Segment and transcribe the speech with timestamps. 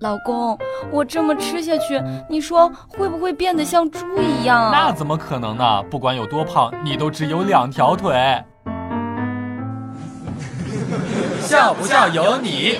[0.00, 0.58] 老公，
[0.90, 4.70] 我这么吃下去，你说会不会变得像猪一样？
[4.70, 5.82] 那怎么可能呢？
[5.84, 8.44] 不管有多胖，你都只有两条腿。
[11.40, 12.78] 笑不笑由你。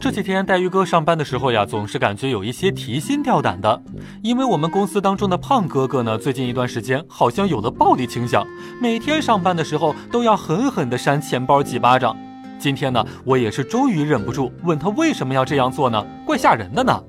[0.00, 3.82] 这几天黛玉哥上班的时候呀，总是感觉有一些提心吊胆的，
[4.22, 8.46] 因为我们公司当中的胖哥哥呢，最近一段时间好像有了暴力倾向，
[8.80, 12.16] 每天上班的时候都要狠狠地扇钱包几巴掌。
[12.58, 16.04] 今天呢，我也是终于忍不住问他为什么要这样做呢？
[16.26, 17.00] 怪吓人的呢。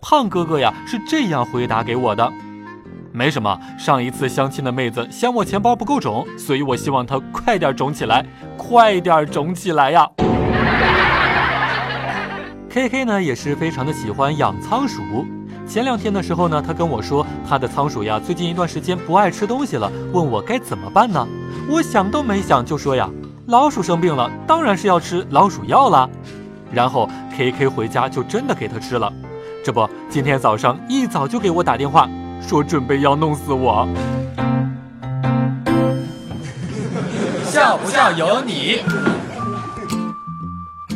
[0.00, 2.32] 胖哥哥呀是这样回答给我的：
[3.12, 10.08] 没什么，上一次相亲的妹子嫌我钱包不够肿，所以我希望她快点肿起来，快点肿起来呀。
[12.68, 15.00] K K 呢也是非常的喜欢养仓鼠。
[15.66, 21.26] 前两天的时候呢，他跟我说他的仓鼠呀最近一段时间不爱吃东西了，问我该怎么办呢？
[21.68, 23.08] 我想都没想就说呀。
[23.46, 26.08] 老鼠生病了，当然是要吃老鼠药啦。
[26.70, 29.12] 然后 K K 回家就真的给它吃了。
[29.64, 32.08] 这不，今天早上一早就给我打电话，
[32.40, 33.86] 说准备要弄死我。
[37.44, 38.80] 笑不笑由你。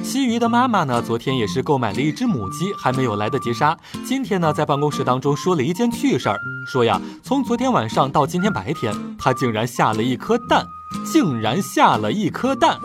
[0.03, 3.77] 西鱼的妈妈呢，昨天也是购买了一只母鸡，还没有来得及杀。
[4.05, 10.65] 今天呢，在办公室当中说了一件趣事儿，说呀，从昨天晚上到今天白天，它竟然下了一颗蛋。
[11.05, 12.79] 竟然下了一颗蛋，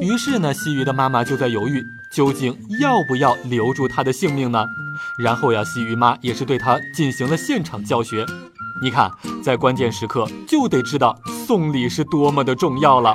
[0.00, 4.64] 于是呢，西鱼的妈妈就在犹豫，究竟要不要留住它的性命呢？
[5.18, 8.26] 然后呀，西鱼妈也是对它进行了现场教学。
[8.82, 9.10] 你看，
[9.42, 13.14] 在关键时刻就得知道送礼是多么的重要了。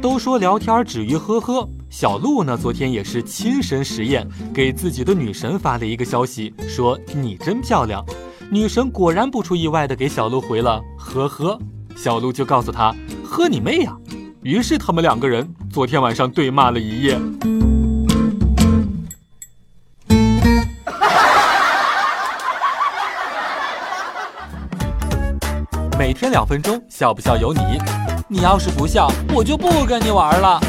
[0.00, 8.04] 都说聊天止于呵呵，小鹿呢，昨天也是亲身实验，给自己的女神发了一个消息，说你真漂亮。
[8.52, 11.56] 女神果然不出意外的给小鹿回了呵呵，
[11.96, 12.92] 小鹿就告诉他
[13.24, 13.96] 呵你妹呀！
[14.42, 17.16] 于是他们两个人昨天晚上对骂了一夜。
[25.96, 27.60] 每天两分钟，笑不笑由你。
[28.26, 30.60] 你要是不笑，我就不跟你玩了。